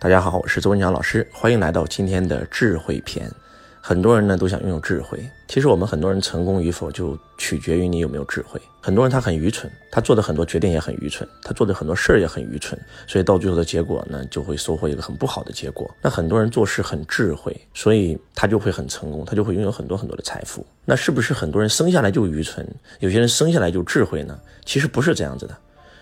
[0.00, 3.28] 大家好，我是周文强老师，欢迎来到今天的智慧篇。
[3.80, 5.18] 很多人呢都想拥有智慧，
[5.48, 8.60] 其实我们很多人成功与否就取决于你有没有智慧。
[8.80, 15.92] 很多人他很愚蠢，他做的很多决定也很愚蠢，他做的很多事儿也很愚蠢，所以到最后的结果呢就会收获一个很不好的结果。
[16.00, 20.64] 那很多人做事很智慧，所以他就会很成功，他就会拥有很多很多的财富。
[20.84, 22.64] 那是不是很多人生下来就愚蠢，
[23.00, 24.38] 有些人生下来就智慧呢？
[24.64, 25.58] 其实不是这样子的。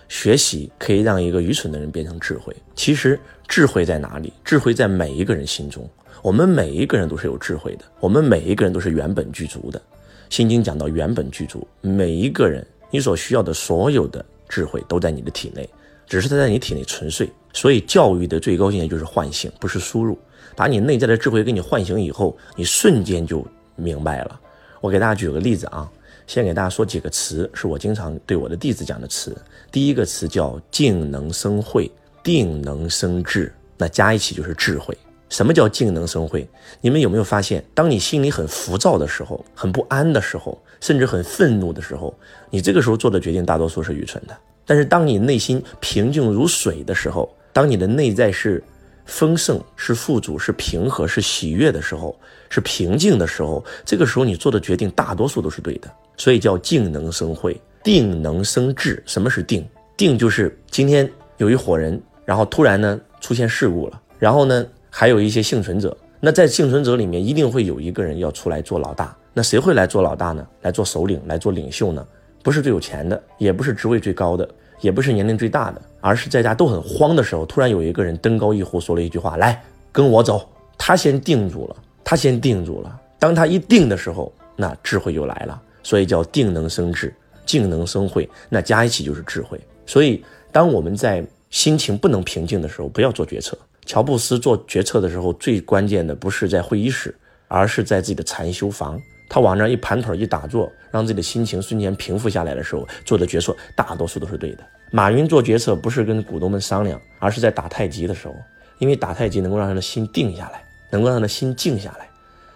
[0.09, 2.55] 学习可以让一个愚蠢的人变成智慧。
[2.75, 4.31] 其实智慧在哪里？
[4.43, 5.87] 智慧在每一个人心中。
[6.23, 9.81] 我们每一个人都是有智慧的，我们每一个人都是原本具足的。
[10.29, 15.69] 心经讲到原本具足，每一个人你所需要的所有的智慧都在你的体内，
[16.05, 17.29] 只是它在你体内沉睡。
[17.53, 20.17] 所以教育的最高境界就是唤醒，不是输入。
[20.55, 23.45] 把你内在的智慧给你唤醒以后，你瞬间就
[23.75, 24.39] 明白了。
[24.81, 25.89] 我给大家举个例子啊。
[26.27, 29.35] 先给大家说几个词，是我经常对我的弟子讲的词。
[29.71, 31.89] 第一个词叫静能生慧，
[32.21, 34.95] 定能生智，那加一起就是智慧。
[35.29, 36.47] 什么叫静能生慧？
[36.81, 42.13] 你们有没有发现，当你心里很浮躁的时候，很不安的时候，甚至很愤怒的时候，
[42.49, 44.37] 你这个时候做的决定大多数是愚蠢的。
[44.65, 48.61] 但是当你内心平静如水的时候，当你的内在是
[49.05, 52.17] 丰盛、是富足、是平和、是喜悦的时候，
[52.49, 55.89] 是平静的时候，这个时候你做的决定大多数都是对的。
[56.17, 59.01] 所以叫静能生慧，定能生智。
[59.05, 59.65] 什么是定？
[59.95, 65.95] 定就是今天有一伙人，然后突然呢出现事故了，然后呢还有一些幸存者。
[66.19, 69.15] 那在幸存者里面，一定会有一个人要出来做老大。
[69.33, 70.45] 那谁会来做老大呢？
[70.63, 72.05] 来做首领，来做领袖呢？
[72.41, 74.49] 不是最有钱的，也不是职位最高的，
[74.81, 82.99] 也不是年龄最大的，而是在家都很慌的时候，突然有一个人登高一呼，说了一句话：“来，跟我走。”他先定住了，他先定住了。
[83.19, 85.61] 当他一定的时候，那智慧就来了。
[85.87, 89.57] 所以叫定能生智，静能生慧，那加一起就是智慧。
[89.85, 90.21] 所以，
[90.51, 93.57] 当我们在心情不能平静的时候，不要做决策。
[93.85, 97.15] 乔布斯做决策的时候，最关键的不是在会议室，
[97.47, 99.01] 而是在自己的禅修房。
[99.29, 104.65] 他往那一盘腿一打坐，让自己的心情瞬间平复下来的时候，做的决策大多数都是对的。
[104.91, 108.35] 马云做决策不是跟股东们商量，而是在打太极的时候，
[108.79, 110.61] 因为打太极能够让他的心定下来，
[110.91, 112.09] 能够让他的心静下来。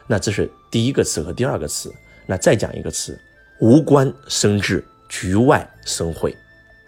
[0.05, 1.89] 那这是第一个词和第二个词。
[2.31, 3.19] 那再讲一个词，
[3.59, 6.33] 无关生智，局外生慧。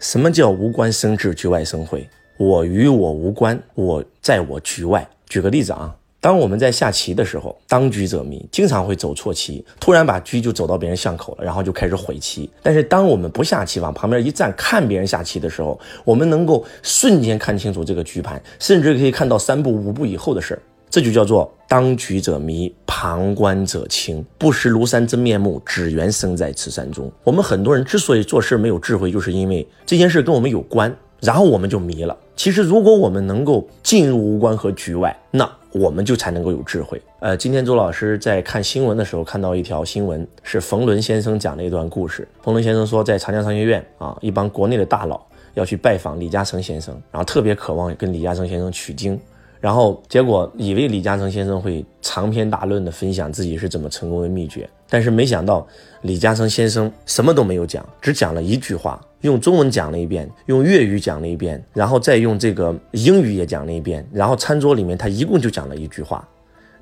[0.00, 2.08] 什么叫无关生智，局外生慧？
[2.38, 5.06] 我与我无关，我在我局外。
[5.28, 12.48] 举个例子啊，当我们在下棋的时候，当局者迷，经常会走错棋，突然把车就走到别人巷口了，然后就开始毁棋。
[12.62, 20.62] 但是当我们不下棋，往旁边一站看别人下棋的时候，我们能够瞬间看清楚这个局盘，甚至可以看到三步五步以后的事儿。
[20.94, 24.24] 这就叫做当局者迷，旁观者清。
[24.38, 27.10] 不识庐山真面目，只缘身在此山中。
[27.24, 32.16] 我们很多人之所以做事没有智慧，就是因为这件事跟我们有关，然后我们就迷了。
[32.36, 37.02] 其实，如果我们能够进入无关和局外，那我们就才能够有智慧。
[37.18, 42.28] 呃，今天周老师在看新闻的时候，看到一条新闻，是冯仑先生讲的一段故事。
[42.40, 45.20] 冯仑先生说，在长江商学院啊，一帮国内的大佬
[45.54, 49.18] 要去拜访李嘉诚先生，然后特别渴望跟李嘉诚先生取经。
[49.64, 55.66] 然后结果以为李嘉诚先生会长篇大论的分享自己是怎么成功的秘诀，但是没想到
[56.02, 66.28] 李嘉诚先生什么都没有讲，只讲了一句话，用中文讲了一遍，用粤语讲了一遍，然后再用这个英语也讲了一遍，然后餐桌里面他一共就讲了一句话，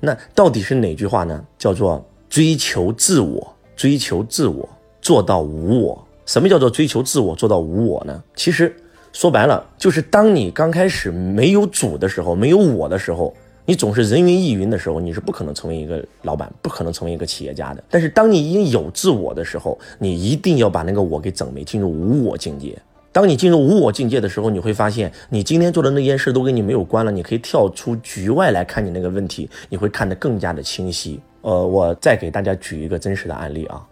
[0.01, 1.41] 那到底是哪句话呢？
[1.57, 4.67] 叫做追求自我，追求自我，
[5.01, 6.05] 做到无我。
[6.25, 8.21] 什么叫做追求自我，做到无我呢？
[8.35, 8.75] 其实。
[9.13, 13.31] 说白了，就是当你刚开始没有主的时候，没有我的时候，
[13.63, 17.83] 你总是人云亦云的时候，你是不可能成为一个老板，不可能成为一个企业家的。
[17.91, 22.75] 但是当你已经有自我的时候，你一定要把那个我给整没，进入无我境界。
[23.11, 31.19] 当你进入无我境界的时候，你会发现，你今天做的那件事都跟你没有关了，你可以跳出局外来看你那个问题，你会看得更加的清晰。
[31.41, 33.85] 呃，我再给大家举一个真实的案例啊，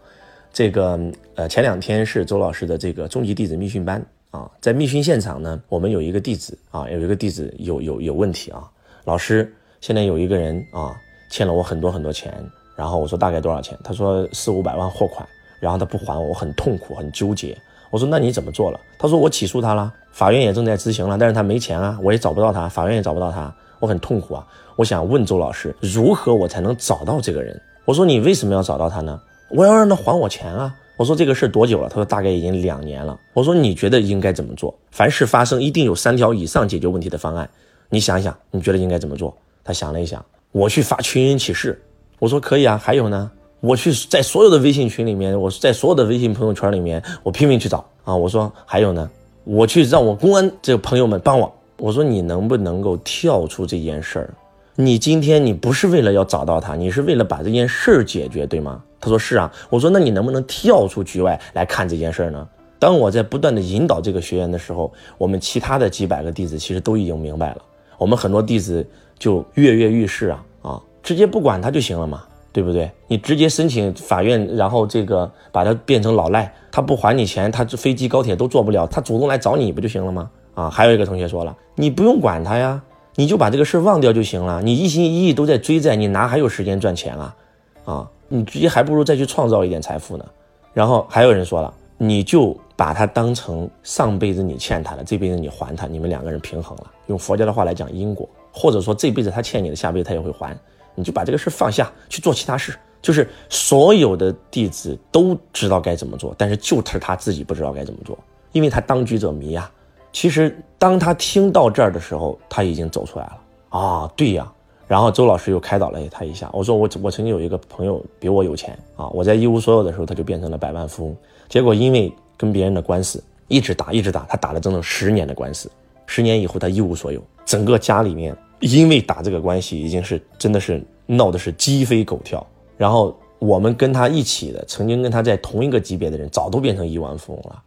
[0.52, 0.98] 这个
[1.36, 4.04] 呃，前两天是周老师的这个终极弟子密训班。
[4.32, 8.68] 啊，在密训现场呢，我们有一个弟子啊，有一个弟子有有有问题啊。
[9.04, 10.96] 老师，现在有一个人啊，
[11.30, 12.34] 欠了我很多很多钱，
[12.74, 13.78] 然后我说大概多少钱？
[13.84, 15.26] 他说四五百万货款，
[15.60, 17.56] 然后他不还我，我很痛苦，很纠结。
[17.90, 18.80] 我说那你怎么做了？
[18.98, 24.46] 他说我起诉他了，法院也正在执行了，但是他没钱啊，我也找不到他，法院也找不到他，我很痛苦啊。
[24.76, 27.60] 我想问周老师，如何我才能找到这个人？
[27.84, 29.20] 我说你为什么要找到他呢？
[29.50, 30.74] 我要让他还我钱啊。
[30.96, 31.88] 我说这个事多久了？
[31.88, 33.18] 他说大概已经两年了。
[33.32, 34.74] 我说你觉得应该怎么做？
[34.90, 37.48] 凡事发生一定有三条以上解决问题的方案，
[37.88, 39.36] 你想想，你觉得应该怎么做？
[39.64, 41.80] 他想了一想，我去发群英启事。
[42.18, 43.30] 我说可以啊，还有呢，
[43.60, 48.14] 我去在所有的微信群里面，我在所有的微信朋友圈里面，我拼命去找啊。
[48.14, 49.10] 我说还有呢，
[49.44, 54.34] 我去让我公安这个朋友们帮我，我说你能不能够跳出这件事儿？
[54.76, 58.82] 你今天你不是为了要找到他，你是为了把这件事儿解决，对吗？
[59.00, 59.52] 他说是啊。
[59.68, 62.48] 我说那你能不能跳出局外来看这件事儿呢？
[62.78, 67.58] 当我在不断的引导这个学员的时候，我们其他的几百个弟子其实都已经明白了。
[67.98, 68.86] 我们很多弟子
[69.18, 72.24] 就跃跃欲试啊啊，直接不管他就行了嘛。
[72.54, 72.90] 对不对？
[73.08, 80.30] 你直接申请法院，然后这个把他变成老赖，他不还你钱，他飞机高铁都坐不了，他主动来找你不就行了吗？
[80.52, 82.78] 啊，还有一个同学说了，你不用管他呀，
[83.14, 84.62] 你就把这个事忘掉就行了。
[84.62, 87.36] 你一心一意都在追债，你哪还有时间赚钱啊？
[87.84, 90.24] 啊，你直接还不如再去创造一点财富呢。
[90.72, 96.90] 然后还有人说了，你就把他当成上辈子你欠他的，这辈子你还他，你们两个人平衡了。
[97.08, 100.56] 用佛教的话来讲，因果，或者说这辈子他欠你的，下辈子他也会还。
[100.94, 108.18] 你就把这个事放下去做其他事，就是所有的弟子都知道该怎么做，但是就是他自己不知道该怎么做，
[108.52, 109.70] 因为他当局者迷呀。
[110.12, 113.38] 其实当他听到这儿的时候，他已经走出来了
[113.70, 114.50] 啊，对呀。
[114.86, 121.16] 然后周老师又开导了他一下，我说我我曾经有一个朋友比我有钱啊，我在一无所有的时候他就变成了百万富翁，
[121.48, 125.70] 结果因为跟别人的官司一直打一直打，他打了整整十年的官司，
[126.06, 128.36] 十年以后他一无所有，整个家里面。
[128.60, 137.60] 因为打这个关系已经是真的是闹的是鸡飞狗跳，然后我们跟他一起的，曾经跟他在同一个级别的人，早都变成亿万富翁了。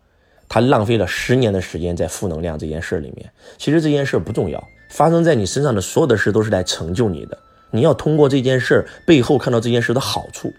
[0.47, 3.29] 他浪费了十年的时间在负能量这件事里面。
[3.57, 7.37] 其实这件事不重要，发生在你身上的所有的事都是来成就你的。
[7.71, 10.53] 你要通过这件事背后看到这件事的好处，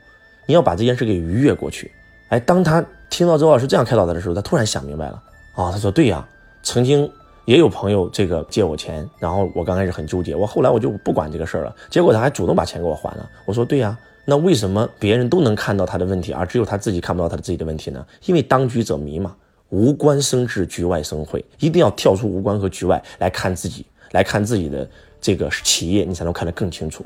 [0.46, 1.90] 你要把这件事给逾越过去。
[2.28, 5.22] 哎，当他听到周老师这样开导他的时候，他突然想明白了
[5.54, 6.26] 啊，他说对呀，
[6.62, 7.10] 曾经。
[7.46, 11.72] 也有朋友这个借我钱，然后我刚开始很纠结，我后来我就不管这个事儿了。
[11.88, 13.30] 结果他还主动把钱给我还了。
[13.44, 18.04] 我说对呀，那为什么别人都能看到他的问题，而只有他自己看不到他的自己的问题呢？
[18.24, 19.36] 因为当局者迷嘛，
[19.70, 24.88] 无关生智，局外生慧，一定要跳出无关和局外来看自己，来看自己的
[25.20, 27.04] 这个企业，你才能看得更清楚。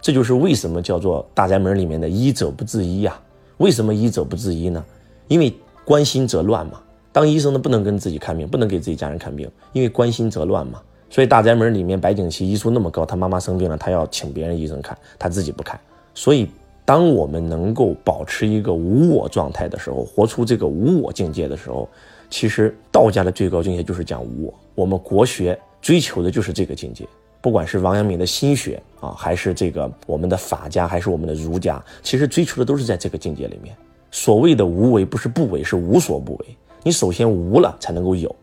[0.00, 3.18] 这就是为什么叫做大宅门里面的医者不治医呀？
[3.58, 4.84] 为什么医者不治医呢？
[5.26, 5.52] 因为
[5.84, 6.80] 关心则乱嘛。
[7.10, 10.80] 当医生的不能跟自己看病，不能给自己家人看病，因为关心则乱嘛。
[11.10, 15.80] 所以大宅门里面白景琦医术那么高，他妈妈生病了，他要请别人医生看，他自己不看。
[16.14, 16.48] 所以，
[16.88, 21.86] 当我们能够保持一个无我状态的时候，活出这个无我境界的时候，
[22.30, 24.54] 其实道家的最高境界就是讲无我。
[24.74, 27.06] 我们国学追求的就是这个境界，
[27.42, 33.76] 不管是王阳明的心学啊，还是这个我们的法家，还是我们的儒家，其实追求的都是在这个境界里面。
[34.10, 36.46] 所谓的无为，不是不为，是无所不为。
[36.82, 38.34] 你首先无了，才能够有，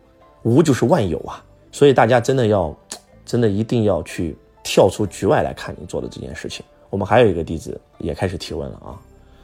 [0.44, 1.44] 无就是万有啊！
[1.72, 2.78] 所以大家真的要，
[3.26, 6.64] 真的一定要去跳出局外来看你做的这件事情。
[6.96, 8.96] 我们还有一个弟子也开始提问了啊，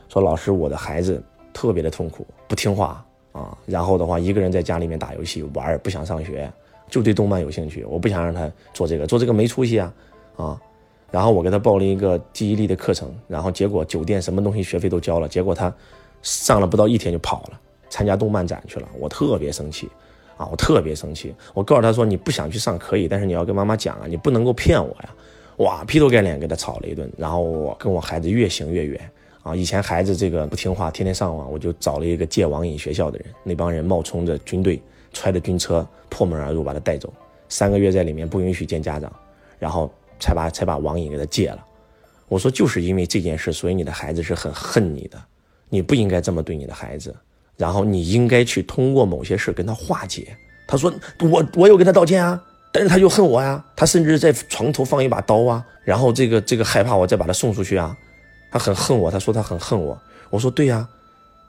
[0.07, 1.21] 说老师，我的孩子
[1.51, 6.49] 特别的痛苦，不听话啊，然后的话一个人在家里面打游戏玩，不想上学，
[6.89, 9.93] 就对动漫有兴趣，我不想让他做这个，做这个没出息啊
[10.37, 10.61] 啊！
[11.11, 15.73] 然后我给他报了一个记忆力的课程，然后结果酒店什么东西学费都交了，结果他
[16.21, 17.59] 上了不到一天就跑了。
[17.89, 19.89] 参加动漫展去了，我特别生气，
[20.37, 21.35] 啊，我特别生气。
[21.53, 25.09] 我告诉他说，你不想去上可以，但是你要跟妈妈讲啊，你不能够骗我呀。
[25.57, 29.11] 哇，劈头盖脸给他吵了一顿，然后我跟我孩子越行越远，
[29.43, 34.81] 啊，以前孩子这个不听话，天天上网，我就找了一个戒网瘾学校的人，那帮人冒充着军队，
[35.13, 37.13] 揣着军车破门而入把他带走，
[37.49, 39.11] 三个月在里面不允许见家长，
[39.59, 41.65] 然后才把才把网瘾给他戒了。
[42.27, 45.21] 我说就是因为这件事，所以你的孩子是很恨你的，
[45.69, 47.13] 你不应该这么对你的孩子。
[47.57, 50.35] 然后你应该去通过某些事跟他化解。
[50.65, 53.63] 他说我我有跟他道歉啊，但是他就恨我呀。
[53.75, 57.95] 他甚至在床头放一把刀啊，然后这个这个害怕我再把他送出去啊。
[58.51, 59.97] 他很恨我，他说他很恨我。
[60.29, 60.87] 我说对呀，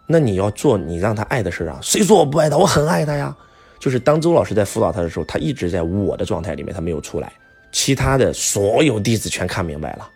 [0.06, 1.78] 那你要做你让他爱的事啊。
[1.82, 2.56] 谁说我不爱他？
[2.56, 3.36] 我很爱他呀。
[3.78, 7.32] 就是当周老师在辅导他的时候，他一直在我的状态里面，他没有出来。
[7.72, 10.08] 其他的所有弟子全看明白了。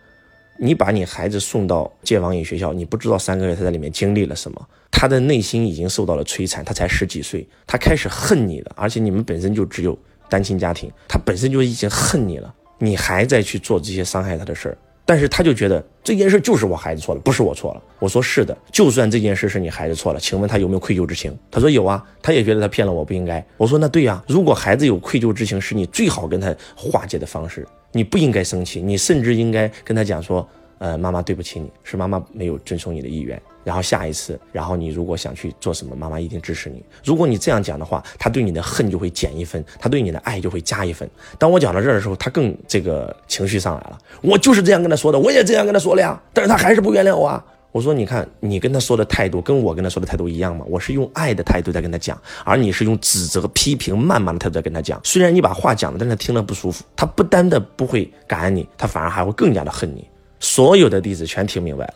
[0.58, 6.64] 你把你孩子送到戒网瘾学校，你不知道三个月他在里面经历了什么，他的内心已经受到了摧残。
[6.64, 9.98] 他才十几岁，他开始恨你了，而且你们本身就只有
[10.28, 14.78] 单亲家庭，他本身就已经恨你了，你还在去做这些伤害他的事儿。
[15.08, 17.82] 但是他就觉得这件事就是我孩子错了，不是我错了。
[18.00, 21.32] 我说是的，就算这件事是你孩子错了，请问他有没有愧疚之情？
[21.48, 23.44] 他说有啊，他也觉得他骗了我不应该。
[23.56, 27.64] 我说那对呀，如果孩子有愧疚之情，是你最好跟他化解的方式。
[27.92, 30.46] 你不应该生气，你甚至应该跟他讲说，
[30.78, 33.40] 呃，妈妈对不起你，是妈妈没有遵从你的意愿。
[33.66, 36.80] 然后下一次，然后你如果想去做什么，妈妈一定支持你。
[37.02, 41.10] 如果你这样讲的话，他对你的恨就会减一分，他对你的爱就会加一分。
[41.36, 43.98] 当我讲到这儿的时候，他更这个情绪上来了。
[44.22, 47.44] 我就是这样跟他说的，我也这样跟他说了呀，但是他还是不原谅我啊。
[47.72, 50.64] 我说，你看你跟他说的态度跟我跟他说的态度一样吗？
[50.68, 55.00] 我是用爱的态度在跟他讲，而你是用指责、批评、谩骂的态度在跟他讲。
[55.02, 56.84] 虽然你把话讲了，但是他听了不舒服。
[56.94, 60.08] 他不单的不会感恩你，他反而还会更加的恨你。
[60.38, 61.94] 所有的弟子全听明白了，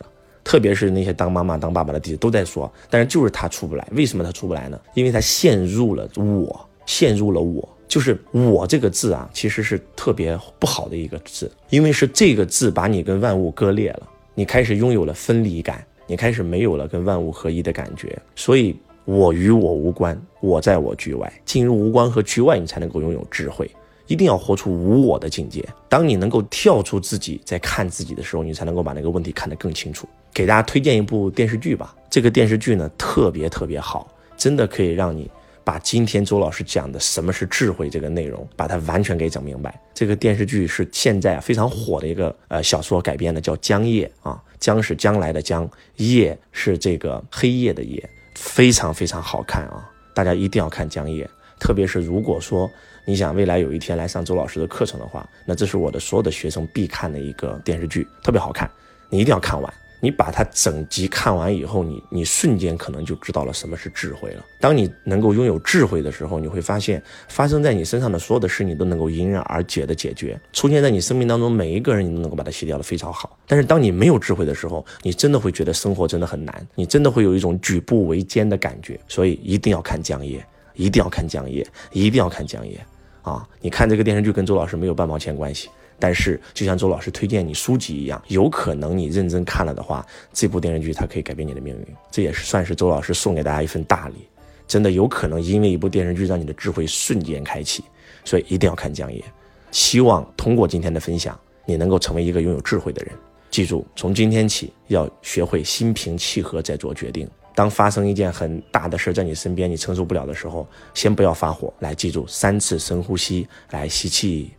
[0.51, 3.87] 特别是那些当妈妈、当爸爸的弟弟都在说，但是就是他出不来。
[3.93, 4.77] 为什么他出不来呢？
[4.95, 7.69] 因为他陷入了我，陷入了我。
[7.87, 23.71] 就是我这个字啊，其实是特别不好的一个字，因为是这个字把你跟万物割裂了，你开始拥有了分离感，你开始没有了跟万物合一的感觉，所以我与我无关，我在我局外，进入无关和局外，你才能够拥有智慧，
[24.11, 25.65] 一定要活出无我的境界。
[25.87, 30.05] 当你能够跳出自己在看自己的时候，你才能够把那个问题看得更清楚。
[30.33, 35.31] 给大家推荐一部电视剧吧，这个电视剧呢特别特别好，真的可以让你。
[35.63, 39.79] 把今天周老师讲的什么是智慧这个内容，把它完全给整明白。
[39.93, 49.87] 这个电视剧是现在非常火的一个呃小说改编的，叫《江夜》啊，江是将来的江，夜是这个黑夜的夜，非常非常好看啊！
[50.15, 51.23] 大家一定要看《江夜》，
[51.61, 52.69] 特别是如果说
[53.05, 58.69] 你想未来有一天来上周老师的课程的话，那这是我的所有的学生必看的一个电视剧，特别好看，
[59.09, 59.71] 你一定要看完。
[60.03, 64.43] 你把它整集看完以后，你你瞬间可能就知道了什么是智慧了。
[64.59, 70.41] 当你能够拥有智慧的时候，你会发现发生在你身上的所有的事，你都能够迎刃而解的解决。
[70.53, 73.37] 出现在你生命当中每一个人，你都能够把它洗掉的非常好。
[73.45, 78.99] 但是当你没有智慧的时候，你真的会觉得生活真的很难，你真的会有一种举步维艰的感觉。
[79.07, 80.43] 所以一定要看江夜，
[80.75, 82.79] 一定要看江夜，一定要看江夜
[83.21, 83.47] 啊！
[83.59, 85.69] 你看这个电视剧跟周老师没有半毛钱关系。
[85.99, 91.87] 但是，就像周老师推荐你书籍一样，有可能你认真看了的话，这部电视剧它可以改变你的命运。
[92.09, 94.27] 这也是算是周老师送给大家一份大礼，
[94.65, 97.83] 真的有可能因为一部电视剧让你的智慧瞬间开启。
[98.25, 99.23] 所以一定要看江夜。
[99.69, 103.13] 希望通过今天的分享，你能够成为一个拥有智慧的人。
[103.51, 107.29] 记住，从今天起要学会心平气和再做决定。
[107.53, 111.73] 当发生一件很大的事在你身边，你承受不了的时候，先不要发火。
[111.79, 114.51] 来，记住三次深呼吸，来吸气。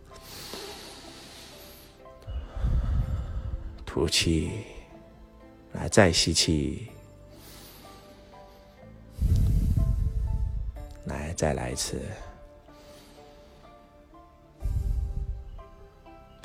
[3.85, 4.51] 吐气，
[5.73, 6.87] 来再吸气，
[11.05, 11.99] 来再来一次。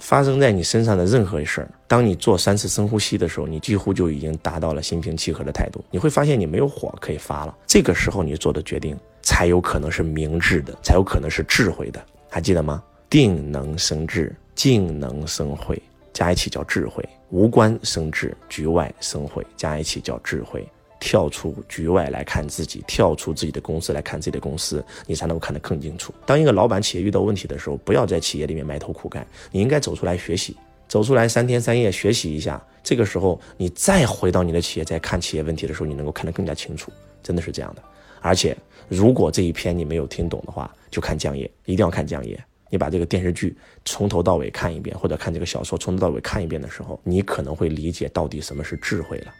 [0.08, 5.84] 发生在你身上的任何事儿，当你做三次深呼吸的时候，你几乎就已经达到了心平气和的态度。
[5.90, 7.54] 你会发现你没有火可以发了。
[7.66, 12.02] 这个时候你做的决定才有可能是明智的，才有可能是智慧的。
[12.30, 12.82] 还记得吗？
[13.10, 15.78] 定能生智，静能生慧。
[16.14, 20.66] 加一起叫智慧，无关生智，局外生慧，加一起叫智慧。
[21.00, 26.12] 跳出局外来看自己，跳出自己的公司来看自己的公司，你才能够看得更清楚。
[26.26, 30.56] 当一个老板企业遇到问题的时候，不要在企业里面埋头苦干，你应该走出来学习，
[30.88, 32.62] 走出来三天三夜学习一下。
[32.82, 36.90] 这个时候你再回到你的企业，再看企业问题的时候，你能够看得更加清楚。
[37.22, 37.82] 真的是这样的。
[38.20, 38.56] 而且，
[38.88, 42.42] 如果这一篇你没有听懂的话，就看江夜，一定要看江夜。
[42.70, 49.32] 你把这个电视剧从头到尾看一遍，或者看这个小说从头到尾看一遍的时候，你可能会理解到底什么是智慧了。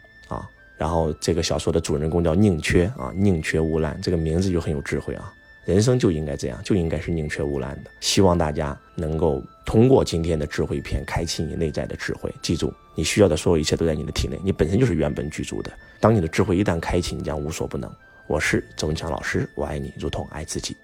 [0.79, 5.35] 然后这个小说的主人公叫宁缺啊，宁缺毋滥，这个名字就很有智慧啊。
[5.65, 7.91] 人生就应该这样，就应该是宁缺毋滥的。
[8.01, 12.33] 希望大家能够通过今天的智慧篇，开启你内在的智慧。
[12.41, 15.71] 记住，你需要的所有一切都在你的体内，你本身就是原本具足的。
[16.01, 17.93] 当你的智慧一旦开启，你将无所不能。
[18.27, 20.75] 我是周文强老师，我爱你如同爱自己。